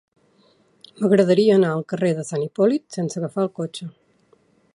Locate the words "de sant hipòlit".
2.21-2.99